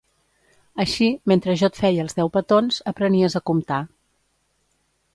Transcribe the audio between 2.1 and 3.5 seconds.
deu petons, aprenies a